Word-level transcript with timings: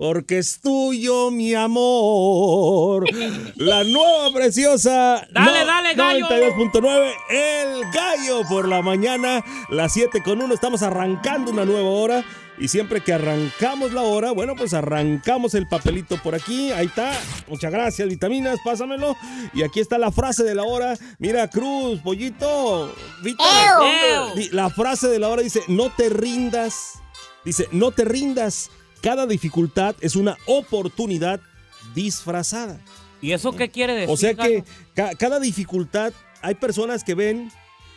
porque 0.00 0.38
es 0.38 0.62
tuyo, 0.62 1.30
mi 1.30 1.52
amor. 1.54 3.04
La 3.56 3.84
nueva 3.84 4.32
preciosa. 4.32 5.28
Dale, 5.30 5.66
dale, 5.66 5.94
gallo. 5.94 6.26
92.9, 6.26 7.12
el 7.28 7.82
gallo 7.92 8.40
por 8.48 8.66
la 8.66 8.80
mañana, 8.80 9.44
las 9.68 9.92
7 9.92 10.22
con 10.22 10.40
1. 10.40 10.54
Estamos 10.54 10.82
arrancando 10.82 11.50
una 11.50 11.66
nueva 11.66 11.90
hora. 11.90 12.24
Y 12.58 12.68
siempre 12.68 13.02
que 13.02 13.12
arrancamos 13.12 13.92
la 13.92 14.00
hora, 14.02 14.30
bueno, 14.32 14.54
pues 14.56 14.72
arrancamos 14.72 15.54
el 15.54 15.66
papelito 15.68 16.16
por 16.22 16.34
aquí. 16.34 16.72
Ahí 16.72 16.86
está. 16.86 17.12
Muchas 17.48 17.70
gracias, 17.70 18.08
vitaminas, 18.08 18.58
pásamelo. 18.64 19.16
Y 19.52 19.62
aquí 19.64 19.80
está 19.80 19.98
la 19.98 20.10
frase 20.12 20.44
de 20.44 20.54
la 20.54 20.62
hora. 20.64 20.96
Mira, 21.18 21.48
Cruz, 21.48 22.00
pollito. 22.00 22.90
Di- 23.22 24.48
La 24.52 24.70
frase 24.70 25.08
de 25.08 25.18
la 25.18 25.28
hora 25.28 25.42
dice, 25.42 25.60
no 25.68 25.90
te 25.90 26.08
rindas. 26.08 27.02
Dice, 27.44 27.68
no 27.72 27.90
te 27.92 28.04
rindas. 28.06 28.70
Cada 29.02 29.26
dificultad 29.26 29.94
es 30.00 30.16
una 30.16 30.36
oportunidad 30.46 31.40
disfrazada. 31.94 32.78
¿Y 33.22 33.32
eso 33.32 33.52
qué 33.52 33.70
quiere 33.70 33.94
decir? 33.94 34.10
O 34.12 34.16
sea 34.16 34.34
que 34.34 34.64
ca- 34.94 35.14
cada 35.14 35.38
dificultad, 35.40 36.12
hay 36.42 36.54
personas 36.54 37.04
que 37.04 37.14
ven, 37.14 37.50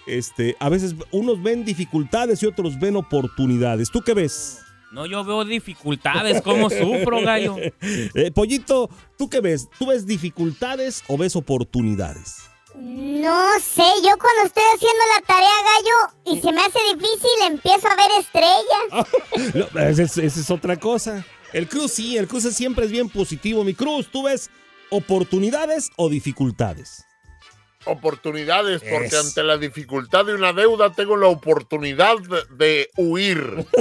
este, 0.05 0.55
a 0.59 0.69
veces 0.69 0.95
unos 1.11 1.41
ven 1.41 1.63
dificultades 1.63 2.43
y 2.43 2.45
otros 2.45 2.79
ven 2.79 2.95
oportunidades. 2.97 3.89
¿Tú 3.89 4.01
qué 4.01 4.13
ves? 4.13 4.59
No, 4.91 5.05
yo 5.05 5.23
veo 5.23 5.43
dificultades. 5.45 6.41
¿Cómo 6.41 6.69
sufro, 6.69 7.21
gallo? 7.21 7.55
Eh, 8.15 8.31
Pollito, 8.31 8.89
¿tú 9.17 9.29
qué 9.29 9.39
ves? 9.41 9.67
¿Tú 9.79 9.87
ves 9.87 10.05
dificultades 10.05 11.03
o 11.07 11.17
ves 11.17 11.35
oportunidades? 11.35 12.35
No 12.75 13.42
sé, 13.59 13.83
yo 14.03 14.17
cuando 14.17 14.43
estoy 14.45 14.63
haciendo 14.73 15.03
la 15.15 15.25
tarea, 15.25 15.49
gallo, 15.63 16.13
y 16.25 16.41
se 16.41 16.51
me 16.51 16.61
hace 16.61 16.79
difícil, 16.93 17.29
empiezo 17.47 17.87
a 17.87 17.95
ver 17.95 18.11
estrellas. 18.19 19.07
No, 19.73 19.81
esa 19.81 20.03
es, 20.03 20.17
es 20.17 20.51
otra 20.51 20.77
cosa. 20.77 21.25
El 21.51 21.67
Cruz 21.67 21.93
sí, 21.93 22.17
el 22.17 22.27
Cruz 22.27 22.43
siempre 22.55 22.85
es 22.85 22.91
bien 22.91 23.09
positivo. 23.09 23.63
Mi 23.63 23.73
Cruz, 23.73 24.09
¿tú 24.11 24.23
ves 24.23 24.49
oportunidades 24.89 25.91
o 25.97 26.09
dificultades? 26.09 27.05
Oportunidades, 27.85 28.81
porque 28.81 29.07
Es. 29.07 29.25
ante 29.25 29.43
la 29.43 29.57
dificultad 29.57 30.25
de 30.25 30.33
una 30.33 30.53
deuda 30.53 30.91
tengo 30.91 31.17
la 31.17 31.27
oportunidad 31.27 32.15
de, 32.19 32.55
de 32.55 32.89
huir. 32.97 33.65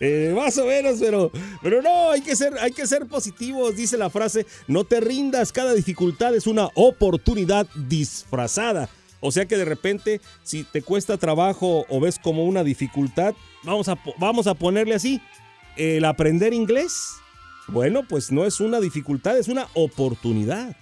Eh, 0.00 0.32
más 0.36 0.56
o 0.58 0.66
menos, 0.66 0.98
pero, 1.00 1.30
pero 1.62 1.82
no, 1.82 2.10
hay 2.10 2.20
que, 2.20 2.36
ser, 2.36 2.58
hay 2.58 2.72
que 2.72 2.86
ser 2.86 3.06
positivos, 3.06 3.76
dice 3.76 3.96
la 3.96 4.10
frase, 4.10 4.46
no 4.66 4.84
te 4.84 5.00
rindas, 5.00 5.52
cada 5.52 5.74
dificultad 5.74 6.34
es 6.34 6.46
una 6.46 6.68
oportunidad 6.74 7.66
disfrazada. 7.74 8.88
O 9.20 9.30
sea 9.32 9.46
que 9.46 9.56
de 9.56 9.64
repente, 9.64 10.20
si 10.42 10.64
te 10.64 10.82
cuesta 10.82 11.18
trabajo 11.18 11.84
o 11.88 12.00
ves 12.00 12.18
como 12.18 12.44
una 12.44 12.64
dificultad, 12.64 13.34
vamos 13.62 13.88
a, 13.88 13.98
vamos 14.18 14.46
a 14.46 14.54
ponerle 14.54 14.94
así, 14.94 15.20
el 15.76 16.04
aprender 16.04 16.52
inglés, 16.52 17.14
bueno, 17.68 18.02
pues 18.08 18.32
no 18.32 18.44
es 18.44 18.60
una 18.60 18.80
dificultad, 18.80 19.38
es 19.38 19.48
una 19.48 19.68
oportunidad. 19.74 20.76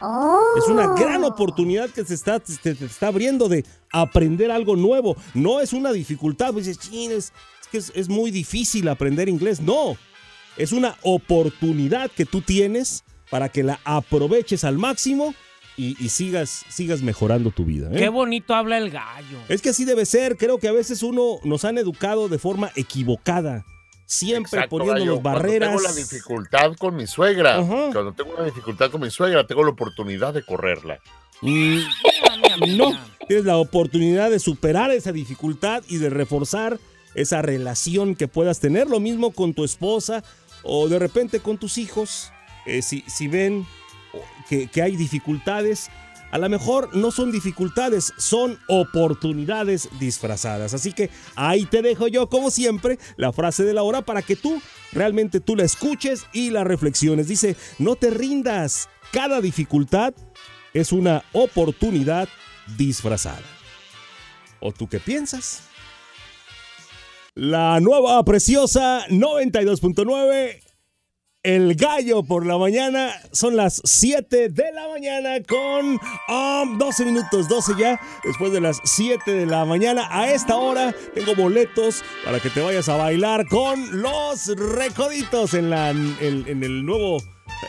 Oh. 0.00 0.40
Es 0.56 0.68
una 0.68 0.94
gran 0.94 1.24
oportunidad 1.24 1.90
que 1.90 2.04
se 2.04 2.14
está, 2.14 2.38
te, 2.40 2.74
te 2.74 2.84
está 2.84 3.08
abriendo 3.08 3.48
de 3.48 3.64
aprender 3.92 4.50
algo 4.50 4.76
nuevo. 4.76 5.16
No 5.34 5.60
es 5.60 5.72
una 5.72 5.92
dificultad, 5.92 6.52
pues 6.52 6.66
dices, 6.66 6.88
"Chin, 6.88 7.10
es, 7.12 7.32
es 7.60 7.68
que 7.70 7.78
es, 7.78 7.92
es 7.94 8.08
muy 8.08 8.30
difícil 8.30 8.88
aprender 8.88 9.28
inglés. 9.28 9.60
No, 9.60 9.96
es 10.56 10.72
una 10.72 10.96
oportunidad 11.02 12.10
que 12.10 12.24
tú 12.26 12.40
tienes 12.40 13.04
para 13.30 13.48
que 13.48 13.62
la 13.62 13.80
aproveches 13.84 14.64
al 14.64 14.78
máximo 14.78 15.34
y, 15.76 15.96
y 16.04 16.08
sigas, 16.08 16.64
sigas 16.68 17.02
mejorando 17.02 17.50
tu 17.50 17.64
vida. 17.64 17.88
¿eh? 17.92 17.96
Qué 17.96 18.08
bonito 18.08 18.54
habla 18.54 18.78
el 18.78 18.90
gallo. 18.90 19.38
Es 19.48 19.62
que 19.62 19.68
así 19.70 19.84
debe 19.84 20.06
ser. 20.06 20.36
Creo 20.36 20.58
que 20.58 20.68
a 20.68 20.72
veces 20.72 21.02
uno 21.02 21.38
nos 21.44 21.64
han 21.64 21.78
educado 21.78 22.28
de 22.28 22.38
forma 22.38 22.70
equivocada. 22.74 23.64
Siempre 24.10 24.60
Exacto, 24.60 24.78
poniéndonos. 24.78 25.20
Cuando 25.20 25.38
barreras. 25.38 25.68
tengo 25.68 25.82
la 25.82 25.92
dificultad 25.92 26.72
con 26.78 26.96
mi 26.96 27.06
suegra. 27.06 27.56
Cuando 27.62 28.12
tengo 28.12 28.32
una 28.34 28.44
dificultad 28.44 28.90
con 28.90 29.02
mi 29.02 29.10
suegra, 29.10 29.46
tengo 29.46 29.62
la 29.64 29.70
oportunidad 29.70 30.32
de 30.32 30.42
correrla. 30.42 30.98
Mm, 31.42 31.80
No, 32.78 32.92
tienes 33.28 33.44
la 33.44 33.58
oportunidad 33.58 34.30
de 34.30 34.38
superar 34.38 34.90
esa 34.92 35.12
dificultad 35.12 35.82
y 35.88 35.98
de 35.98 36.08
reforzar 36.08 36.78
esa 37.14 37.42
relación 37.42 38.14
que 38.14 38.28
puedas 38.28 38.60
tener. 38.60 38.88
Lo 38.88 38.98
mismo 38.98 39.30
con 39.32 39.52
tu 39.52 39.62
esposa 39.62 40.24
o 40.62 40.88
de 40.88 40.98
repente 40.98 41.40
con 41.40 41.58
tus 41.58 41.76
hijos. 41.76 42.32
Eh, 42.64 42.80
si, 42.80 43.02
si 43.06 43.28
ven 43.28 43.66
que, 44.48 44.68
que 44.68 44.80
hay 44.80 44.96
dificultades, 44.96 45.90
a 46.30 46.38
lo 46.38 46.48
mejor 46.48 46.94
no 46.94 47.10
son 47.10 47.32
dificultades, 47.32 48.12
son 48.18 48.58
oportunidades 48.68 49.88
disfrazadas. 49.98 50.74
Así 50.74 50.92
que 50.92 51.10
ahí 51.36 51.64
te 51.64 51.82
dejo 51.82 52.08
yo, 52.08 52.28
como 52.28 52.50
siempre, 52.50 52.98
la 53.16 53.32
frase 53.32 53.64
de 53.64 53.74
la 53.74 53.82
hora 53.82 54.02
para 54.02 54.22
que 54.22 54.36
tú 54.36 54.60
realmente 54.92 55.40
tú 55.40 55.56
la 55.56 55.64
escuches 55.64 56.26
y 56.32 56.50
la 56.50 56.64
reflexiones. 56.64 57.28
Dice, 57.28 57.56
no 57.78 57.96
te 57.96 58.10
rindas. 58.10 58.88
Cada 59.12 59.40
dificultad 59.40 60.14
es 60.74 60.92
una 60.92 61.24
oportunidad 61.32 62.28
disfrazada. 62.76 63.42
¿O 64.60 64.72
tú 64.72 64.88
qué 64.88 65.00
piensas? 65.00 65.62
La 67.34 67.80
nueva 67.80 68.22
preciosa 68.24 69.06
92.9. 69.08 70.67
El 71.48 71.76
gallo 71.76 72.24
por 72.24 72.44
la 72.44 72.58
mañana. 72.58 73.10
Son 73.32 73.56
las 73.56 73.80
7 73.82 74.50
de 74.50 74.64
la 74.74 74.86
mañana 74.86 75.42
con 75.48 75.98
um, 76.28 76.76
12 76.76 77.06
minutos, 77.06 77.48
12 77.48 77.72
ya. 77.78 77.98
Después 78.22 78.52
de 78.52 78.60
las 78.60 78.82
7 78.84 79.32
de 79.32 79.46
la 79.46 79.64
mañana. 79.64 80.08
A 80.10 80.30
esta 80.30 80.56
hora 80.56 80.94
tengo 81.14 81.34
boletos 81.34 82.04
para 82.22 82.38
que 82.38 82.50
te 82.50 82.60
vayas 82.60 82.90
a 82.90 82.96
bailar 82.96 83.46
con 83.48 84.02
los 84.02 84.48
recoditos 84.58 85.54
en, 85.54 85.70
la, 85.70 85.88
en, 85.88 86.62
el 86.62 86.84
nuevo 86.84 87.16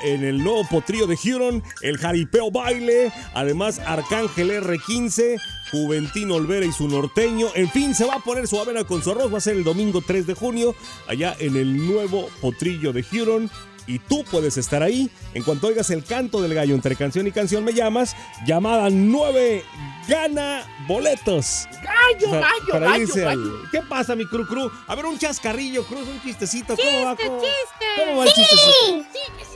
en 0.04 0.26
el 0.26 0.44
nuevo 0.44 0.68
potrillo 0.70 1.08
de 1.08 1.18
Huron, 1.24 1.64
el 1.82 1.98
jaripeo 1.98 2.52
baile, 2.52 3.12
además 3.34 3.80
Arcángel 3.80 4.52
R15, 4.52 5.38
Juventino 5.72 6.36
Olvera 6.36 6.66
y 6.66 6.72
su 6.72 6.88
norteño, 6.88 7.48
en 7.56 7.72
fin, 7.72 7.96
se 7.96 8.06
va 8.06 8.16
a 8.16 8.20
poner 8.20 8.48
su 8.48 8.60
avena 8.60 8.84
con 8.84 9.02
su 9.02 9.12
arroz, 9.12 9.34
va 9.34 9.40
a 9.40 9.42
ser 9.42 9.56
el 9.56 9.64
domingo 9.64 10.02
3 10.06 10.28
de 10.28 10.36
junio, 10.36 10.76
allá 11.08 11.36
en 11.40 11.56
el 11.56 11.88
nuevo 11.88 12.30
potrillo 12.40 12.94
de 12.94 13.04
Huron. 13.12 13.50
Y 13.90 13.98
tú 13.98 14.24
puedes 14.30 14.56
estar 14.58 14.84
ahí. 14.84 15.10
En 15.34 15.42
cuanto 15.44 15.66
oigas 15.68 15.90
el 15.90 16.04
canto 16.04 16.42
del 16.42 16.54
gallo 16.54 16.76
entre 16.76 16.96
canción 16.96 17.26
y 17.26 17.32
canción, 17.32 17.64
me 17.66 17.74
llamas. 17.74 18.16
Llamada 18.46 18.90
9 18.92 19.64
gana 20.08 20.64
boletos. 20.88 21.68
Gallo, 21.84 22.30
Para- 22.30 22.42
gallo, 22.42 22.72
para 22.72 22.86
gallo, 22.88 23.08
gallo. 23.16 23.52
¿Qué 23.72 23.82
pasa, 23.82 24.16
mi 24.16 24.26
cru 24.28 24.46
cru? 24.46 24.72
A 24.88 24.94
ver, 24.96 25.06
un 25.08 25.18
chascarrillo, 25.18 25.84
Cruz, 25.86 26.08
un 26.08 26.22
chistecito. 26.22 26.76
¿Cómo 26.76 27.06
va? 27.06 27.16
¿Cómo, 27.16 27.40
chiste. 27.42 27.86
¿Cómo 27.98 28.18
va 28.20 28.26
el 28.26 28.32
chistecito? 28.32 29.06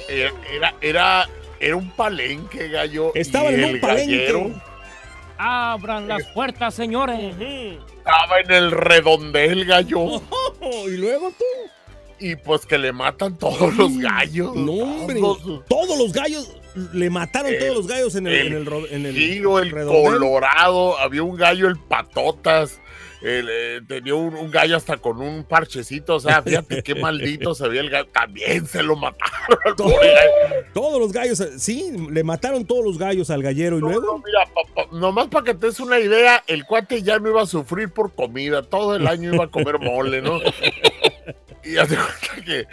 Era, 0.09 0.31
era, 0.51 0.75
era, 0.81 1.29
era 1.59 1.75
un 1.75 1.91
palenque, 1.91 2.69
gallo. 2.69 3.11
y 3.13 3.19
Estaba 3.19 3.51
en 3.51 3.63
un 3.75 3.79
palenque. 3.79 4.17
gallero 4.17 4.51
Abran 5.37 6.07
las 6.07 6.23
puertas, 6.33 6.73
señores. 6.73 7.35
Estaba 7.39 8.39
en 8.43 8.51
el 8.51 8.71
redondel, 8.71 9.65
gallo. 9.65 9.99
Oh, 10.01 10.21
y 10.89 10.97
luego 10.97 11.31
tú. 11.31 11.45
Y 12.19 12.35
pues 12.37 12.65
que 12.65 12.77
le 12.77 12.91
matan 12.93 13.37
todos 13.37 13.75
los 13.75 13.97
gallos. 13.97 14.55
No, 14.55 14.71
hombre. 14.73 15.19
Todos. 15.19 15.65
Todos 15.67 15.97
los 15.97 16.13
gallos. 16.13 16.55
Le 16.93 17.09
mataron 17.09 17.53
El- 17.53 17.59
todos 17.59 17.75
los 17.77 17.87
gallos 17.87 18.15
en 18.15 18.27
el, 18.27 18.33
el 18.33 18.47
en 18.47 18.67
el, 18.67 18.85
en 18.91 19.05
el 19.05 19.15
Giro, 19.15 19.59
el 19.59 19.69
redondel. 19.71 20.13
colorado, 20.19 20.97
había 20.97 21.21
un 21.21 21.35
gallo, 21.35 21.67
el 21.67 21.77
patotas, 21.77 22.79
eh, 23.21 23.79
tenía 23.87 24.15
un, 24.15 24.33
un 24.35 24.49
gallo 24.49 24.75
hasta 24.75 24.97
con 24.97 25.21
un 25.21 25.43
parchecito, 25.43 26.15
o 26.15 26.19
sea, 26.19 26.41
fíjate 26.41 26.81
qué 26.81 26.95
maldito 26.95 27.53
se 27.53 27.67
veía 27.67 27.81
el 27.81 27.91
gallo, 27.91 28.07
también 28.11 28.65
se 28.65 28.81
lo 28.81 28.95
mataron. 28.95 29.59
Todo-. 29.77 29.93
Todos 30.73 30.99
los 30.99 31.11
gallos, 31.13 31.43
sí, 31.57 31.91
le 32.09 32.23
mataron 32.23 32.65
todos 32.65 32.83
los 32.83 32.97
gallos 32.97 33.29
al 33.29 33.43
gallero 33.43 33.77
y 33.77 33.81
No, 33.81 33.89
no, 33.89 33.99
luego. 33.99 34.23
mira, 34.25 34.39
pa- 34.53 34.73
pa- 34.87 34.97
nomás 34.97 35.27
para 35.27 35.45
que 35.45 35.53
te 35.53 35.67
des 35.67 35.79
una 35.79 35.99
idea, 35.99 36.43
el 36.47 36.65
cuate 36.65 37.03
ya 37.03 37.19
no 37.19 37.29
iba 37.29 37.43
a 37.43 37.45
sufrir 37.45 37.89
por 37.89 38.13
comida, 38.15 38.63
todo 38.63 38.95
el 38.95 39.05
año 39.05 39.31
iba 39.35 39.43
a 39.45 39.51
comer 39.51 39.77
mole, 39.79 40.23
¿no? 40.23 40.39
Y 41.63 41.77
hace 41.77 41.95
cuenta 42.27 42.45
que 42.45 42.65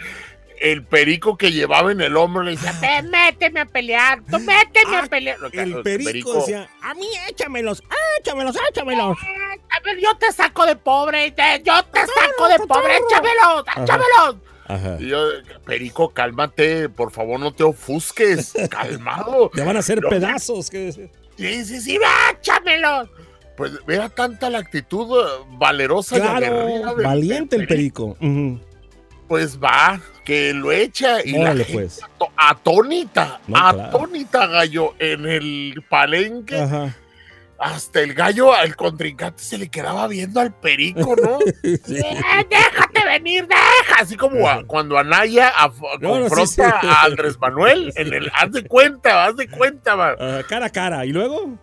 el 0.59 0.83
perico 0.83 1.37
que 1.37 1.51
llevaba 1.51 1.91
en 1.91 2.01
el 2.01 2.15
hombro 2.15 2.43
le 2.43 2.51
decía, 2.51 2.73
"Ven, 2.79 3.09
méteme 3.09 3.61
a 3.61 3.65
pelear, 3.65 4.21
tú 4.29 4.37
méteme 4.39 4.95
Ah, 4.97 5.01
a 5.03 5.07
pelear. 5.07 5.39
Lo 5.39 5.49
que- 5.49 5.61
El 5.61 5.81
perico 5.81 6.35
decía, 6.35 6.69
a 6.81 6.93
mí 6.93 7.07
échamelos, 7.29 7.81
échamelos, 8.19 8.55
échamelos. 8.69 9.17
A 9.71 9.79
ver, 9.83 9.97
yo 9.99 10.15
te 10.19 10.31
saco 10.31 10.65
de 10.65 10.75
pobre, 10.75 11.31
te- 11.31 11.63
yo 11.63 11.83
te 11.85 11.99
saco 12.01 12.47
de 12.47 12.59
pobre, 12.67 12.97
échamelos, 12.97 13.63
échamelos. 13.83 14.35
Ajá. 14.67 14.97
Y 14.99 15.07
yo, 15.07 15.27
Perico, 15.65 16.11
cálmate, 16.11 16.87
por 16.89 17.11
favor, 17.11 17.39
no 17.39 17.51
te 17.53 17.63
ofusques, 17.63 18.53
calmado. 18.69 19.49
Te 19.53 19.63
van 19.63 19.75
a 19.75 19.79
hacer 19.79 20.01
No. 20.01 20.09
pedazos. 20.09 20.69
¿qué? 20.69 20.91
Sí, 21.37 21.65
sí, 21.65 21.81
sí, 21.81 21.99
échamelos. 22.31 23.09
Pues 23.57 23.73
era 23.87 24.09
tanta 24.09 24.49
la 24.49 24.59
actitud 24.59 25.19
eh, 25.19 25.43
valerosa 25.57 26.17
y 26.17 26.21
aguerrida 26.21 26.81
Claro, 26.81 26.95
del- 26.95 27.05
valiente 27.05 27.55
el 27.57 27.67
perico. 27.67 28.15
Ujú. 28.21 28.59
Pues 29.31 29.57
va, 29.63 29.97
que 30.25 30.53
lo 30.53 30.73
echa 30.73 31.25
y 31.25 31.37
Órale, 31.39 31.59
la 31.59 31.63
gente 31.65 31.73
pues. 31.83 32.01
atónita, 32.35 33.39
No, 33.47 33.53
claro. 33.55 33.81
atónita, 33.83 34.45
gallo, 34.47 34.93
en 34.99 35.25
el 35.25 35.85
palenque. 35.89 36.59
Ajá. 36.59 36.93
Hasta 37.57 38.01
el 38.01 38.13
gallo, 38.13 38.53
al 38.53 38.75
contrincante, 38.75 39.41
se 39.41 39.57
le 39.57 39.69
quedaba 39.69 40.05
viendo 40.09 40.41
al 40.41 40.53
perico, 40.53 41.15
¿no? 41.15 41.39
Eh, 41.63 41.79
déjate 42.49 43.05
venir, 43.05 43.47
deja. 43.47 44.01
Así 44.01 44.17
como 44.17 44.49
a- 44.49 44.65
cuando 44.65 44.97
Anaya 44.97 45.53
a- 45.55 45.71
No, 46.01 46.19
no, 46.19 46.23
sí, 46.27 46.35
confronta 46.35 46.81
sí. 46.81 46.87
a 46.89 47.03
Andrés 47.03 47.39
Manuel 47.39 47.93
en 47.95 48.13
el 48.13 48.29
haz 48.33 48.51
de 48.51 48.65
cuenta, 48.67 49.23
haz 49.27 49.37
de 49.37 49.47
cuenta, 49.47 49.95
man. 49.95 50.15
Cara 50.49 50.65
a 50.65 50.69
cara. 50.71 51.05
¿Y 51.05 51.13
luego? 51.13 51.57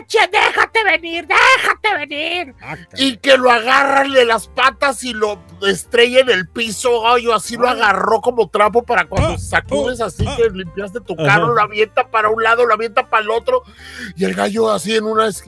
Eche, 0.00 0.18
déjate 0.32 0.82
venir, 0.84 1.26
déjate 1.26 2.06
venir. 2.06 2.54
Ah, 2.62 2.76
Y 2.96 3.18
que 3.18 3.36
lo 3.36 3.50
agarran 3.50 4.10
de 4.12 4.24
las 4.24 4.48
patas 4.48 5.02
y 5.04 5.12
lo 5.12 5.38
estrella 5.66 6.20
en 6.20 6.30
el 6.30 6.48
piso, 6.48 7.02
gallo. 7.02 7.34
Así 7.34 7.56
lo 7.56 7.68
agarró 7.68 8.20
como 8.22 8.48
trapo 8.48 8.82
para 8.82 9.06
cuando 9.06 9.30
Ah, 9.34 9.38
sacudes 9.38 10.00
oh, 10.00 10.06
así 10.06 10.24
ah. 10.26 10.36
que 10.36 10.48
limpiaste 10.50 11.00
tu 11.00 11.12
Ajá. 11.14 11.24
carro, 11.26 11.54
lo 11.54 11.60
avienta 11.60 12.10
para 12.10 12.30
un 12.30 12.42
lado, 12.42 12.64
lo 12.64 12.72
avienta 12.74 13.10
para 13.10 13.22
el 13.22 13.30
otro. 13.30 13.62
Y 14.16 14.24
el 14.24 14.34
gallo 14.34 14.70
así 14.70 14.94
en 14.96 15.04
una. 15.04 15.26
es- 15.28 15.44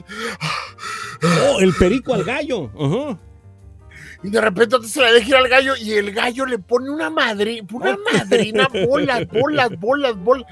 Oh, 1.23 1.59
el 1.59 1.73
perico 1.75 2.13
al 2.13 2.23
gallo. 2.23 2.69
Ajá. 2.79 3.17
Y 4.23 4.29
de 4.29 4.39
repente 4.41 4.77
se 4.87 5.01
le 5.01 5.13
deja 5.13 5.29
ir 5.29 5.35
al 5.35 5.47
gallo 5.47 5.75
y 5.75 5.93
el 5.93 6.11
gallo 6.11 6.45
le 6.45 6.59
pone 6.59 6.91
una 6.91 7.09
madre, 7.09 7.63
una 7.71 7.97
madrina, 8.13 8.67
bolas, 8.87 9.27
bolas, 9.27 9.69
bolas, 9.79 10.15
bolas. 10.17 10.45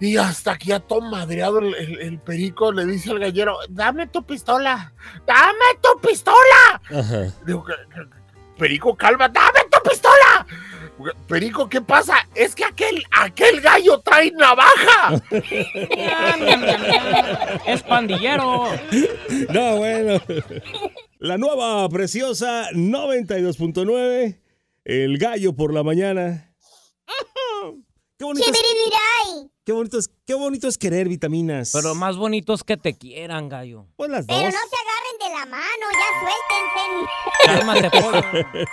Y 0.00 0.16
hasta 0.18 0.58
que 0.58 0.66
ya 0.66 0.80
todo 0.80 1.00
madreado 1.00 1.58
el, 1.60 1.74
el- 1.74 2.00
el 2.00 2.18
perico 2.18 2.70
le 2.72 2.84
dice 2.84 3.10
al 3.10 3.18
gallero, 3.18 3.56
dame 3.70 4.06
tu 4.06 4.22
pistola, 4.24 4.92
dame 5.26 5.64
tu 5.82 5.98
pistola. 6.06 6.82
Ajá. 6.90 7.32
Digo, 7.46 7.64
"¿Qué- 7.64 7.72
qué- 7.94 8.00
qué? 8.10 8.16
perico, 8.58 8.94
calma, 8.96 9.28
dame 9.28 9.60
tu 9.70 9.88
pistola. 9.88 10.46
Perico, 11.28 11.68
¿qué 11.68 11.82
pasa? 11.82 12.26
Es 12.34 12.54
que 12.54 12.64
aquel, 12.64 13.02
aquel 13.10 13.60
gallo 13.60 14.00
trae 14.00 14.30
navaja. 14.32 15.22
Es 17.66 17.82
pandillero. 17.82 18.64
No, 19.50 19.76
bueno. 19.76 20.18
La 21.18 21.36
nueva 21.36 21.86
preciosa 21.90 22.70
92.9. 22.72 24.40
El 24.84 25.18
gallo 25.18 25.54
por 25.54 25.74
la 25.74 25.82
mañana. 25.82 26.54
Qué 28.18 28.24
bonito. 28.24 28.46
Qué, 29.66 29.72
bonito 29.72 29.98
es, 29.98 30.08
qué 30.26 30.34
bonito 30.34 30.68
es 30.68 30.78
querer 30.78 31.08
vitaminas. 31.08 31.70
Pero 31.74 31.94
más 31.94 32.16
bonito 32.16 32.54
es 32.54 32.62
que 32.64 32.76
te 32.78 32.94
quieran, 32.96 33.48
gallo. 33.50 33.84
Pues 33.96 34.08
las 34.10 34.26
dos. 34.26 34.34
Pero 34.38 34.48
no 34.50 34.56
se 34.56 34.76
agarren 34.76 35.18
de 35.18 35.28
la 35.38 35.46
mano, 35.46 35.86
ya 35.92 36.08
suéltense. 36.22 37.90
Cálmate, 37.90 37.90
pollo. 38.00 38.66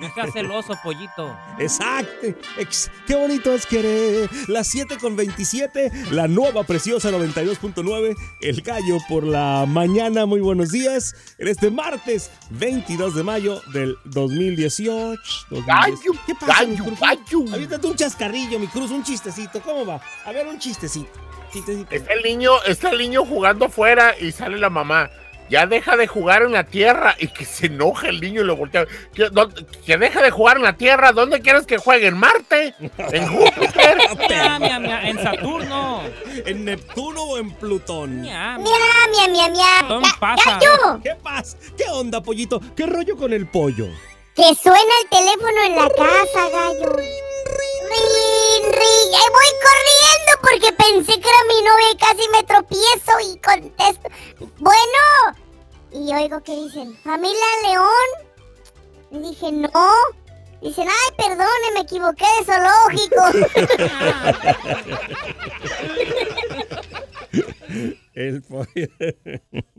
No 0.00 0.14
seas 0.14 0.32
celoso, 0.32 0.74
pollito. 0.82 1.36
Exacto. 1.58 2.26
Ex- 2.58 2.90
qué 3.06 3.14
bonito 3.16 3.52
es 3.52 3.66
querer. 3.66 4.30
Las 4.48 4.68
7 4.68 4.96
con 4.98 5.16
27. 5.16 5.90
La 6.12 6.28
nueva 6.28 6.62
preciosa 6.64 7.10
92.9. 7.10 8.16
El 8.40 8.62
gallo 8.62 8.98
por 9.08 9.24
la 9.24 9.64
mañana. 9.66 10.26
Muy 10.26 10.40
buenos 10.40 10.70
días. 10.70 11.14
En 11.38 11.48
este 11.48 11.70
martes 11.70 12.30
22 12.50 13.14
de 13.14 13.22
mayo 13.24 13.60
del 13.72 13.96
2018. 14.04 15.20
2010. 15.50 15.66
Gallo, 15.66 16.12
¿Qué 16.26 16.34
pasa, 16.34 16.64
mi 16.66 16.76
gallo, 16.76 16.84
cruz? 16.84 17.00
gallo. 17.00 17.54
Aviéntate 17.54 17.86
un 17.86 17.96
chascarrillo, 17.96 18.58
mi 18.58 18.66
cruz, 18.68 18.90
un 18.90 19.02
chistecito. 19.02 19.60
¿Cómo 19.60 19.84
va? 19.86 20.00
A 20.24 20.32
ver, 20.36 20.46
un 20.46 20.58
chistecito. 20.58 21.10
Chistecito. 21.52 21.94
Está 21.94 22.12
el 22.12 22.22
niño, 22.22 22.62
está 22.66 22.90
el 22.90 22.98
niño 22.98 23.24
jugando 23.24 23.66
afuera 23.66 24.14
y 24.18 24.32
sale 24.32 24.58
la 24.58 24.70
mamá. 24.70 25.10
Ya 25.48 25.64
deja 25.66 25.96
de 25.96 26.08
jugar 26.08 26.42
en 26.42 26.52
la 26.52 26.64
tierra 26.64 27.14
y 27.20 27.28
que 27.28 27.44
se 27.44 27.66
enoja 27.66 28.08
el 28.08 28.20
niño 28.20 28.40
y 28.40 28.44
lo 28.44 28.56
voltea. 28.56 28.84
Que, 29.14 29.96
deja 29.96 30.20
de 30.20 30.30
jugar 30.32 30.56
en 30.56 30.64
la 30.64 30.72
tierra. 30.72 31.12
¿Dónde 31.12 31.40
quieres 31.40 31.66
que 31.66 31.78
juegue? 31.78 32.08
¿En 32.08 32.18
Marte? 32.18 32.74
¿En 32.80 33.28
Júpiter? 33.28 33.96
Miam, 34.28 34.60
miam, 34.60 34.82
miam. 34.82 35.06
En 35.06 35.22
Saturno. 35.22 36.02
¿En 36.44 36.64
Neptuno 36.64 37.22
o 37.22 37.38
en 37.38 37.52
Plutón? 37.52 38.22
Mia, 38.22 38.58
mia, 38.58 39.28
mia, 39.28 39.48
mia. 39.48 40.00
Pasas. 40.18 40.58
Gallo, 40.58 41.00
¿Qué 41.00 41.14
pasa? 41.22 41.56
¿Qué 41.76 41.84
onda, 41.92 42.20
pollito? 42.20 42.60
¿Qué 42.74 42.84
rollo 42.86 43.16
con 43.16 43.32
el 43.32 43.46
pollo? 43.46 43.86
que 44.36 44.54
suena 44.54 44.92
el 45.02 45.08
teléfono 45.08 45.62
en 45.64 45.76
la 45.76 45.88
casa, 45.88 46.50
gallo. 46.50 46.94
Rin, 46.94 47.06
rin. 47.86 48.25
Ahí 48.74 49.28
voy 49.32 49.50
corriendo 49.66 50.32
porque 50.42 50.72
pensé 50.72 51.20
que 51.20 51.28
era 51.28 51.44
mi 51.48 51.62
novia 51.62 51.90
y 51.92 51.96
casi 51.96 52.28
me 52.30 52.42
tropiezo 52.42 53.20
y 53.22 53.38
contesto. 53.40 54.08
Bueno. 54.58 55.36
Y 55.92 56.12
oigo 56.14 56.42
que 56.42 56.52
dicen, 56.52 56.96
¿familia 57.02 57.46
León? 57.62 58.08
Y 59.12 59.18
dije, 59.28 59.52
no. 59.52 59.70
Dicen, 60.60 60.88
ay, 60.88 61.14
perdone, 61.16 61.72
me 61.74 61.80
equivoqué 61.80 62.24
de 62.38 62.44
zoológico. 62.44 63.22
El 68.14 68.42
pollo. 68.42 68.88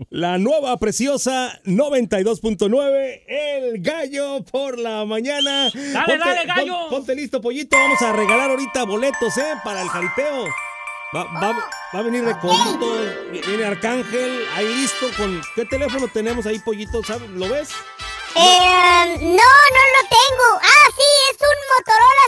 La 0.10 0.38
nueva 0.38 0.78
preciosa 0.78 1.60
92.9, 1.66 3.24
el 3.28 3.82
gallo 3.82 4.44
por 4.44 4.78
la 4.78 5.06
mañana. 5.06 5.70
Dale, 5.74 6.18
dale, 6.18 6.46
gallo. 6.46 6.74
pon- 6.82 6.90
ponte 6.90 7.16
listo, 7.16 7.42
pollito. 7.42 7.76
Vamos 7.78 8.02
a 8.02 8.14
regalar 8.14 8.50
ahorita 8.52 8.84
boletos, 8.86 9.38
¿eh? 9.38 9.54
Para 9.64 9.82
el 9.82 9.90
jaripeo. 9.90 10.46
Va, 11.16 11.24
va- 11.42 11.70
va 11.96 12.00
a 12.00 12.02
venir 12.04 12.24
Recodito, 12.26 12.96
viene 13.32 13.64
Arcángel, 13.66 14.44
ahí 14.56 14.66
listo. 14.76 15.08
con 15.18 15.42
¿Qué 15.56 15.66
teléfono 15.66 16.08
tenemos 16.10 16.46
ahí, 16.46 16.60
pollito? 16.60 17.02
¿Sabes? 17.04 17.30
¿Lo 17.30 17.48
ves? 17.50 17.70
Eh, 18.36 19.18
no, 19.22 19.30
no 19.30 19.32
lo 19.32 20.02
tengo. 20.10 20.60
Ah, 20.62 20.90
sí, 20.96 21.04
es 21.32 21.38
un 21.42 21.58
Motorola 21.74 22.26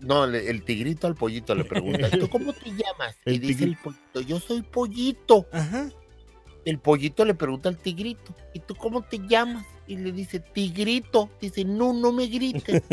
No, 0.00 0.24
el 0.24 0.64
tigrito 0.64 1.06
al 1.06 1.14
pollito 1.14 1.54
le 1.54 1.64
pregunta, 1.64 2.10
¿tú 2.18 2.28
cómo 2.28 2.52
te 2.52 2.70
llamas? 2.70 3.16
El 3.24 3.34
y 3.34 3.38
dice 3.38 3.64
el 3.64 3.76
pollito, 3.76 4.20
yo 4.20 4.40
soy 4.40 4.62
pollito. 4.62 5.46
Ajá. 5.52 5.90
El 6.64 6.78
pollito 6.78 7.24
le 7.24 7.34
pregunta 7.34 7.68
al 7.68 7.78
tigrito, 7.78 8.34
¿y 8.52 8.60
tú 8.60 8.74
cómo 8.74 9.02
te 9.02 9.18
llamas? 9.26 9.66
Y 9.86 9.96
le 9.96 10.12
dice, 10.12 10.40
tigrito. 10.40 11.30
Dice, 11.40 11.64
no, 11.64 11.94
no 11.94 12.12
me 12.12 12.26
grites. 12.26 12.82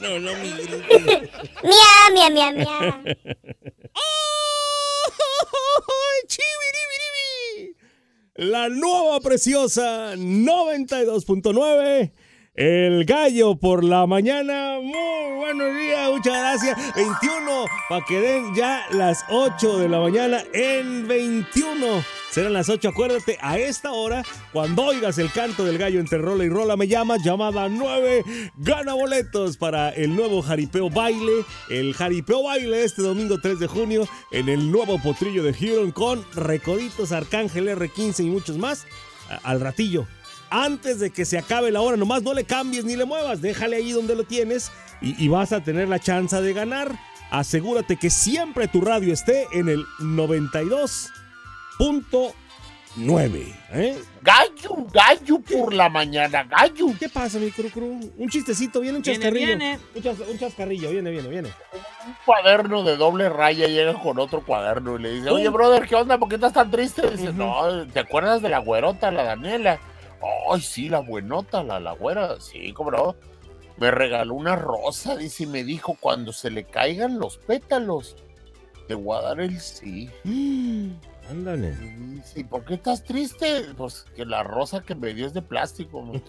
no, 0.00 0.18
no, 0.18 0.34
mi 0.36 0.50
grito. 0.50 0.76
Mia, 1.62 2.10
mia, 2.12 2.28
mia, 2.30 2.52
mia. 2.52 3.02
La 8.34 8.68
nueva 8.68 9.20
preciosa 9.20 10.14
92.9. 10.16 12.12
El 12.54 13.06
gallo 13.06 13.54
por 13.54 13.82
la 13.82 14.06
mañana. 14.06 14.78
Muy 14.78 15.36
buenos 15.36 15.74
días, 15.74 16.10
muchas 16.10 16.38
gracias. 16.38 16.94
21 16.94 17.64
para 17.88 18.04
que 18.04 18.20
den 18.20 18.54
ya 18.54 18.84
las 18.90 19.24
8 19.30 19.78
de 19.78 19.88
la 19.88 19.98
mañana 19.98 20.44
en 20.52 21.08
21. 21.08 22.04
Serán 22.30 22.52
las 22.52 22.68
8, 22.68 22.90
acuérdate, 22.90 23.38
a 23.40 23.56
esta 23.56 23.92
hora, 23.92 24.22
cuando 24.52 24.84
oigas 24.84 25.16
el 25.16 25.32
canto 25.32 25.64
del 25.64 25.78
gallo 25.78 25.98
entre 25.98 26.18
rola 26.18 26.44
y 26.44 26.50
rola, 26.50 26.76
me 26.76 26.88
llamas, 26.88 27.24
llamada 27.24 27.70
9, 27.70 28.22
gana 28.58 28.92
boletos 28.92 29.56
para 29.56 29.88
el 29.88 30.14
nuevo 30.14 30.42
Jaripeo 30.42 30.90
Baile, 30.90 31.46
el 31.70 31.94
Jaripeo 31.94 32.42
Baile 32.42 32.84
este 32.84 33.00
domingo 33.00 33.38
3 33.40 33.60
de 33.60 33.66
junio 33.66 34.06
en 34.30 34.50
el 34.50 34.70
nuevo 34.70 34.98
potrillo 34.98 35.42
de 35.42 35.52
Huron 35.58 35.90
con 35.90 36.22
Recoditos, 36.34 37.12
Arcángel 37.12 37.68
R15 37.68 38.24
y 38.24 38.28
muchos 38.28 38.58
más 38.58 38.86
al 39.42 39.60
ratillo. 39.60 40.06
Antes 40.54 41.00
de 41.00 41.10
que 41.10 41.24
se 41.24 41.38
acabe 41.38 41.70
la 41.70 41.80
hora, 41.80 41.96
nomás 41.96 42.22
no 42.22 42.34
le 42.34 42.44
cambies 42.44 42.84
ni 42.84 42.94
le 42.96 43.04
muevas, 43.06 43.40
déjale 43.40 43.76
ahí 43.76 43.92
donde 43.92 44.14
lo 44.14 44.24
tienes 44.24 44.70
y, 45.00 45.22
y 45.24 45.28
vas 45.28 45.52
a 45.52 45.60
tener 45.62 45.88
la 45.88 45.98
chance 45.98 46.40
de 46.40 46.52
ganar. 46.52 46.92
Asegúrate 47.30 47.96
que 47.96 48.10
siempre 48.10 48.68
tu 48.68 48.82
radio 48.82 49.12
esté 49.14 49.46
en 49.52 49.68
el 49.70 49.84
92. 50.00 51.10
Punto 51.78 52.32
9. 52.96 53.54
¿eh? 53.72 53.98
Gallo, 54.20 54.86
gallo 54.92 55.38
por 55.40 55.72
la 55.72 55.88
mañana, 55.88 56.44
gallo. 56.44 56.88
¿Qué 57.00 57.08
pasa, 57.08 57.38
mi 57.38 57.50
cru, 57.50 57.70
cru? 57.70 58.12
Un 58.18 58.28
chistecito, 58.28 58.80
viene 58.80 58.98
un 58.98 59.02
Viene, 59.02 59.18
chascarrillo. 59.18 59.46
viene. 59.46 59.78
Un, 59.94 60.02
chas- 60.02 60.30
un 60.30 60.38
chascarrillo, 60.38 60.90
viene, 60.90 61.10
viene, 61.10 61.28
viene. 61.28 61.48
Un 62.06 62.14
cuaderno 62.26 62.82
de 62.84 62.96
doble 62.98 63.30
raya 63.30 63.66
llega 63.66 63.94
con 63.94 64.18
otro 64.18 64.44
cuaderno 64.44 64.96
y 64.98 65.02
le 65.02 65.12
dice, 65.14 65.30
oye, 65.30 65.48
brother, 65.48 65.86
¿qué 65.88 65.94
onda? 65.94 66.18
¿Por 66.18 66.28
qué 66.28 66.34
estás 66.34 66.52
tan 66.52 66.70
triste? 66.70 67.10
Dice, 67.10 67.32
no, 67.32 67.86
¿te 67.86 68.00
acuerdas 68.00 68.42
de 68.42 68.50
la 68.50 68.58
güerota, 68.58 69.10
la 69.10 69.22
Daniela? 69.24 69.80
Ay, 70.50 70.60
sí, 70.60 70.88
la 70.88 71.00
buenota, 71.00 71.62
la, 71.62 71.80
la 71.80 71.92
güera. 71.92 72.40
Sí, 72.40 72.72
cómo 72.72 72.90
no. 72.90 73.16
Me 73.78 73.90
regaló 73.90 74.34
una 74.34 74.54
rosa, 74.56 75.16
dice, 75.16 75.44
y 75.44 75.46
me 75.46 75.64
dijo, 75.64 75.96
cuando 75.98 76.32
se 76.32 76.50
le 76.50 76.64
caigan 76.64 77.18
los 77.18 77.38
pétalos, 77.38 78.16
te 78.86 78.94
voy 78.94 79.16
a 79.18 79.22
dar 79.22 79.40
el 79.40 79.58
sí. 79.60 80.10
Ándale. 81.30 81.74
¿y 82.34 82.44
por 82.44 82.64
qué 82.64 82.74
estás 82.74 83.04
triste? 83.04 83.64
Pues 83.76 84.04
que 84.16 84.26
la 84.26 84.42
rosa 84.42 84.82
que 84.82 84.94
me 84.94 85.14
dio 85.14 85.26
es 85.26 85.32
de 85.32 85.40
plástico. 85.40 86.02
¿no? 86.02 86.12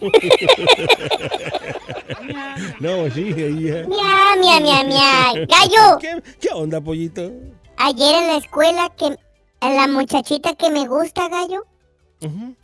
No, 2.80 3.10
sí, 3.10 3.34
eh. 3.36 3.84
Mia, 3.88 4.36
mia, 4.40 4.60
mia, 4.60 4.84
mia. 4.84 5.32
Gallo, 5.46 5.98
¿Qué, 6.00 6.22
¿Qué 6.40 6.48
onda, 6.54 6.80
pollito? 6.80 7.30
ayer 7.76 8.14
en 8.14 8.26
la 8.28 8.36
escuela 8.36 8.88
que 8.96 9.16
a 9.60 9.70
la 9.70 9.88
muchachita 9.88 10.54
que 10.54 10.70
me 10.70 10.86
gusta, 10.86 11.28
gallo, 11.28 11.64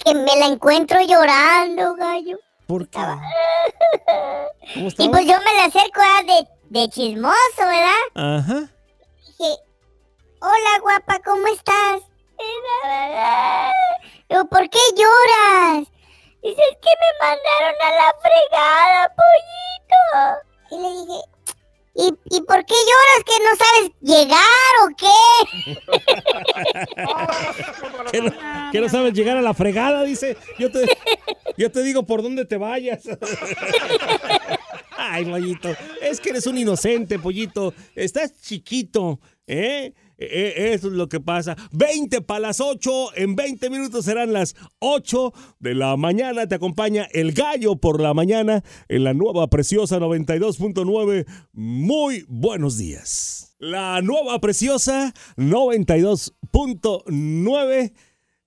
Que 0.05 0.15
me 0.15 0.37
la 0.37 0.47
encuentro 0.47 1.01
llorando, 1.03 1.95
gallo. 1.95 2.39
¿Por 2.67 2.89
qué? 2.89 2.99
¿Cómo 4.75 4.89
Y 4.97 5.09
pues 5.09 5.27
yo 5.27 5.39
me 5.39 5.55
la 5.55 5.65
acerco 5.65 6.01
ah, 6.01 6.23
de, 6.23 6.81
de 6.81 6.89
chismoso, 6.89 7.59
¿verdad? 7.59 7.93
Ajá. 8.15 8.71
Dije, 9.27 9.57
hola 10.41 10.79
guapa, 10.81 11.21
¿cómo 11.25 11.47
estás? 11.49 12.03
Digo, 14.29 14.45
¿por 14.47 14.71
qué 14.71 14.79
lloras? 14.97 15.89
Dice, 16.43 16.63
es 16.71 16.79
que 16.79 16.91
me 17.01 17.27
mandaron 17.27 17.75
a 17.83 17.91
la 17.97 18.15
fregada, 18.23 19.15
pollito. 19.17 20.41
Y 20.71 20.79
le 20.79 20.89
dije, 21.01 21.21
¿y, 22.01 22.37
¿y 22.37 22.41
por 22.43 22.65
qué 22.65 22.75
lloras 22.75 23.25
que 23.27 23.33
no 23.45 23.57
sabes 23.57 23.93
llegar 24.01 24.73
o 24.83 24.89
qué? 24.97 25.21
¿Que 28.13 28.21
no, 28.23 28.33
que 28.73 28.81
no 28.81 28.89
sabes 28.89 29.13
llegar 29.13 29.37
a 29.37 29.43
la 29.43 29.55
fregada? 29.55 30.03
Dice. 30.03 30.37
Yo 30.59 30.71
te, 30.71 30.87
yo 31.57 31.71
te 31.71 31.83
digo 31.83 32.05
por 32.07 32.23
dónde 32.23 32.45
te 32.45 32.57
vayas. 32.57 33.03
Ay, 35.03 35.25
pollito. 35.25 35.71
Es 36.03 36.21
que 36.21 36.29
eres 36.29 36.47
un 36.47 36.59
inocente, 36.59 37.19
pollito. 37.19 37.73
Estás 37.95 38.39
chiquito, 38.43 39.19
¿eh? 39.47 39.95
Eh, 40.19 40.73
Eso 40.75 40.89
es 40.89 40.93
lo 40.93 41.09
que 41.09 41.21
pasa. 41.21 41.57
20 41.73 42.21
para 42.21 42.41
las 42.41 42.61
8. 42.61 43.17
En 43.17 43.35
20 43.35 43.71
minutos 43.71 44.05
serán 44.05 44.35
las 44.35 44.55
8 44.79 45.33
de 45.59 45.75
la 45.75 45.97
mañana. 45.97 46.47
Te 46.47 46.57
acompaña 46.57 47.09
el 47.13 47.33
gallo 47.33 47.77
por 47.77 48.03
la 48.03 48.13
mañana 48.13 48.63
en 48.89 49.05
la 49.05 49.15
nueva 49.15 49.47
preciosa 49.49 49.99
92.9. 49.99 51.25
Muy 51.55 52.27
buenos 52.29 52.77
días. 52.77 53.57
La 53.59 54.03
nueva 54.03 54.39
preciosa 54.39 55.15
92.9. 55.39 57.93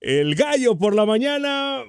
El 0.00 0.34
gallo 0.36 0.78
por 0.78 0.94
la 0.94 1.04
mañana. 1.04 1.82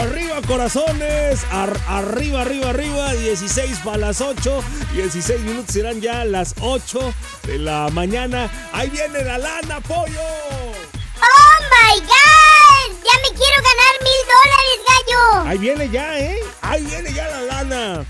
Arriba 0.00 0.40
corazones, 0.46 1.44
Ar- 1.50 1.78
arriba, 1.86 2.40
arriba, 2.40 2.70
arriba, 2.70 3.12
16 3.12 3.78
para 3.84 3.98
las 3.98 4.20
8, 4.22 4.62
16 4.94 5.40
minutos 5.40 5.74
serán 5.74 6.00
ya 6.00 6.24
las 6.24 6.54
8 6.60 7.12
de 7.44 7.58
la 7.58 7.88
mañana. 7.92 8.50
Ahí 8.72 8.88
viene 8.88 9.22
la 9.22 9.36
lana, 9.38 9.80
pollo. 9.80 10.20
¡Oh, 10.20 11.58
my 11.70 12.00
God! 12.00 12.96
Ya 13.04 13.18
me 13.20 13.36
quiero 13.36 13.62
ganar 13.62 13.94
mil 14.00 14.22
dólares, 14.32 14.78
gallo. 14.88 15.48
Ahí 15.50 15.58
viene 15.58 15.88
ya, 15.90 16.18
¿eh? 16.18 16.38
Ahí 16.62 16.82
viene 16.84 17.12
ya 17.12 17.26
la 17.28 17.40
lana. 17.42 18.04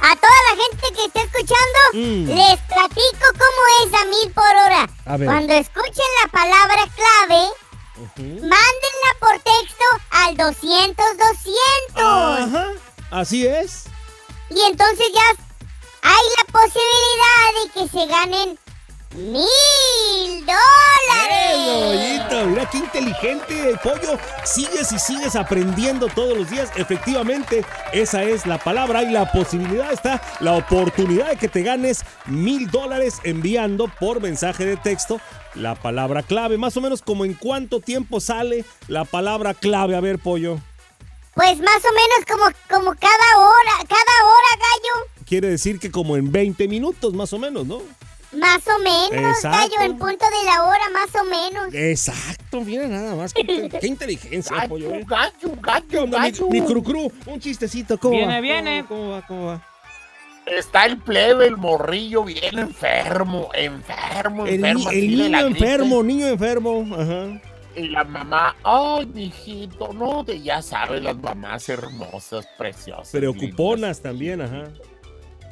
A 0.00 0.16
toda 0.16 0.38
la 0.50 0.62
gente 0.62 0.86
que 0.94 1.04
está 1.06 1.22
escuchando, 1.22 1.78
Mm. 1.94 2.26
les 2.28 2.60
platico 2.60 3.26
cómo 3.32 3.60
es 3.86 3.94
a 4.00 4.04
mil 4.04 4.32
por 4.32 4.44
hora. 4.44 4.88
A 5.06 5.16
ver. 5.16 5.26
Cuando 5.26 5.54
escuchen 5.54 6.04
la 6.22 6.30
palabra 6.30 6.82
clave, 6.94 7.48
mándenla 8.16 9.10
por 9.20 9.38
texto 9.40 9.84
al 10.10 10.36
200 10.36 11.04
200. 11.16 12.02
Ajá, 12.02 12.68
así 13.10 13.46
es. 13.46 13.84
Y 14.50 14.60
entonces 14.60 15.06
ya 15.12 15.44
hay 16.02 16.22
la 16.38 16.52
posibilidad 16.52 17.64
de 17.64 17.70
que 17.72 17.88
se 17.88 18.06
ganen 18.06 18.58
mil 19.14 20.44
dólares. 20.44 21.64
Pollito, 21.66 22.46
mira 22.46 22.68
qué 22.70 22.78
inteligente 22.78 23.70
el 23.70 23.78
pollo. 23.78 24.18
Sigues 24.44 24.92
y 24.92 24.98
sigues 24.98 25.36
aprendiendo 25.36 26.08
todos 26.08 26.36
los 26.36 26.50
días. 26.50 26.70
Efectivamente, 26.76 27.64
esa 27.92 28.22
es 28.22 28.46
la 28.46 28.58
palabra. 28.58 29.00
Hay 29.00 29.10
la 29.10 29.30
posibilidad, 29.30 29.92
está 29.92 30.20
la 30.40 30.54
oportunidad 30.54 31.30
de 31.30 31.36
que 31.36 31.48
te 31.48 31.62
ganes 31.62 32.04
mil 32.26 32.70
dólares 32.70 33.20
enviando 33.24 33.88
por 34.00 34.20
mensaje 34.20 34.64
de 34.64 34.76
texto 34.76 35.20
la 35.54 35.74
palabra 35.74 36.22
clave. 36.22 36.58
Más 36.58 36.76
o 36.76 36.80
menos 36.80 37.02
como 37.02 37.24
en 37.24 37.34
cuánto 37.34 37.80
tiempo 37.80 38.20
sale 38.20 38.64
la 38.88 39.04
palabra 39.04 39.54
clave. 39.54 39.96
A 39.96 40.00
ver, 40.00 40.18
pollo. 40.18 40.58
Pues 41.34 41.58
más 41.58 41.82
o 41.84 41.92
menos 41.92 42.24
como, 42.28 42.44
como 42.70 42.94
cada 42.94 43.38
hora, 43.38 43.72
cada 43.78 44.24
hora, 44.24 44.48
gallo. 44.58 45.10
Quiere 45.26 45.48
decir 45.48 45.80
que 45.80 45.90
como 45.90 46.16
en 46.16 46.30
20 46.30 46.68
minutos, 46.68 47.12
más 47.12 47.32
o 47.32 47.38
menos, 47.38 47.66
¿no? 47.66 47.82
Más 48.36 48.62
o 48.66 48.78
menos, 48.80 49.36
Exacto. 49.36 49.58
gallo, 49.76 49.90
en 49.92 49.98
punto 49.98 50.24
de 50.26 50.46
la 50.46 50.64
hora, 50.64 50.84
más 50.92 51.14
o 51.14 51.24
menos. 51.24 51.74
Exacto, 51.74 52.60
mira 52.62 52.86
nada 52.88 53.14
más. 53.14 53.32
Qué, 53.34 53.68
qué 53.80 53.86
inteligencia, 53.86 54.66
pollo. 54.68 54.90
Gallo, 54.90 55.00
¿eh? 55.00 55.04
gallo, 55.06 55.32
¿Qué 55.40 55.60
gallo, 55.60 56.04
onda, 56.04 56.18
mi, 56.20 56.30
gallo. 56.30 56.48
mi 56.50 56.60
cru 56.62 56.82
cru? 56.82 57.12
Un 57.26 57.40
chistecito, 57.40 57.98
¿cómo 57.98 58.16
Viene, 58.16 58.34
va? 58.34 58.40
viene. 58.40 58.84
¿Cómo 58.86 59.10
va? 59.10 59.26
¿Cómo 59.26 59.46
va? 59.46 59.62
Está 60.46 60.84
el 60.84 60.98
plebe, 60.98 61.46
el 61.46 61.56
morrillo, 61.56 62.22
bien 62.24 62.58
enfermo, 62.58 63.48
enfermo, 63.54 64.46
enfermo. 64.46 64.90
el 64.90 65.30
la 65.30 65.38
niño 65.40 65.46
enfermo, 65.46 66.02
niño 66.02 66.26
enfermo. 66.26 66.86
Ajá. 66.94 67.40
Y 67.76 67.88
la 67.88 68.04
mamá, 68.04 68.54
ay, 68.62 69.06
mijito, 69.06 69.92
no, 69.94 70.22
de 70.22 70.40
ya 70.42 70.60
sabes, 70.62 71.02
las 71.02 71.16
mamás 71.16 71.68
hermosas, 71.68 72.46
preciosas. 72.58 73.08
Preocuponas 73.10 74.00
también, 74.00 74.42
ajá. 74.42 74.64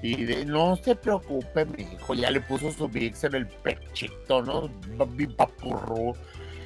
Y 0.03 0.25
de, 0.25 0.45
no 0.45 0.77
se 0.77 0.97
preocupe, 0.97 1.65
mi 1.65 1.85
hijo, 1.85 2.15
ya 2.15 2.31
le 2.31 2.41
puso 2.41 2.73
su 2.73 2.89
Vicks 2.89 3.25
en 3.25 3.37
el 3.37 3.47
pechito, 3.47 4.43
¿no? 4.43 4.69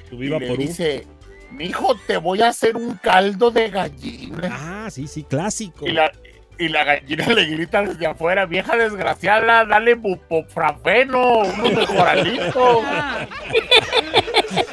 Tu 0.09 0.15
Y 0.15 0.17
viva 0.17 0.39
le 0.39 0.57
dice, 0.57 1.05
mi 1.51 1.65
hijo, 1.65 1.95
te 2.07 2.17
voy 2.17 2.41
a 2.41 2.49
hacer 2.49 2.75
un 2.75 2.95
caldo 2.95 3.51
de 3.51 3.69
gallina. 3.69 4.49
Ah, 4.51 4.89
sí, 4.89 5.07
sí, 5.07 5.23
clásico. 5.23 5.87
Y 5.87 5.91
la, 5.91 6.11
y 6.57 6.67
la 6.69 6.83
gallina 6.83 7.27
le 7.27 7.45
grita 7.45 7.83
desde 7.83 8.07
afuera, 8.07 8.45
vieja 8.45 8.75
desgraciada, 8.75 9.65
dale 9.65 9.93
bupofrafeno, 9.95 11.39
unos 11.39 11.73
mejoralitos. 11.75 12.79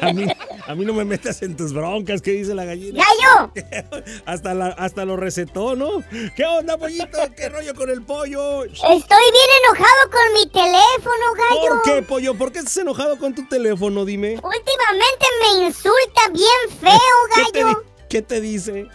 Ah, 0.01 0.07
A 0.07 0.13
mí, 0.13 0.25
a 0.67 0.75
mí 0.75 0.83
no 0.85 0.93
me 0.93 1.05
metas 1.05 1.41
en 1.41 1.55
tus 1.55 1.73
broncas, 1.73 2.21
¿qué 2.21 2.31
dice 2.31 2.53
la 2.55 2.65
gallina? 2.65 3.03
Gallo, 3.03 3.51
Hasta, 4.25 4.53
la, 4.53 4.67
hasta 4.67 5.05
lo 5.05 5.15
recetó, 5.15 5.75
¿no? 5.75 6.03
¿Qué 6.35 6.43
onda, 6.45 6.77
pollito? 6.77 7.17
¿Qué 7.35 7.49
rollo 7.49 7.73
con 7.75 7.89
el 7.89 8.01
pollo? 8.03 8.63
estoy 8.63 8.83
bien 8.89 9.49
enojado 9.63 10.11
con 10.11 10.33
mi 10.33 10.49
teléfono, 10.49 11.33
gallo. 11.37 11.69
¿Por 11.69 11.81
qué, 11.83 12.01
pollo? 12.01 12.35
¿Por 12.35 12.51
qué 12.51 12.59
estás 12.59 12.77
enojado 12.77 13.17
con 13.19 13.35
tu 13.35 13.45
teléfono? 13.47 14.05
Dime. 14.05 14.31
Últimamente 14.31 15.25
me 15.41 15.65
insulta 15.67 16.29
bien 16.31 16.79
feo, 16.81 16.99
¿Qué 17.35 17.51
te, 17.51 17.63
gallo. 17.63 17.83
qué 18.09 18.21
te 18.21 18.41
dice? 18.41 18.87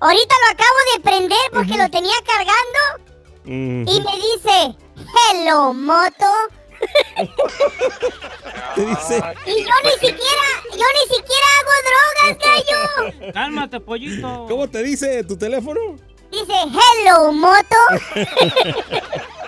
Ahorita 0.00 0.34
lo 0.46 0.52
acabo 0.52 0.78
de 0.94 1.00
prender 1.02 1.50
porque 1.52 1.76
lo 1.76 1.90
tenía 1.90 2.14
cargando 2.26 3.10
y 3.44 4.00
me 4.00 4.16
dice, 4.16 4.76
hello, 5.32 5.74
moto. 5.74 6.26
Te 8.74 8.80
dice. 8.86 9.22
Y 9.46 9.64
yo 9.64 9.74
ni 9.84 9.90
siquiera, 9.92 10.46
yo 10.72 10.86
ni 10.94 11.04
siquiera 11.16 11.46
hago 11.58 11.72
drogas, 11.88 12.38
gallo. 12.38 13.32
cálmate, 13.32 13.80
pollito. 13.80 14.46
¿Cómo 14.48 14.68
te 14.68 14.82
dice 14.82 15.24
tu 15.24 15.36
teléfono? 15.36 15.80
Dice, 16.30 16.52
hello, 16.52 17.32
moto. 17.32 17.76